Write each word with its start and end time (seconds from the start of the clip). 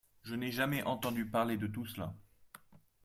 Je 0.23 0.33
n'avais 0.33 0.51
jamais 0.51 0.81
entendu 0.81 1.29
parler 1.29 1.57
de 1.57 1.67
tout 1.67 1.85
cela! 1.85 2.15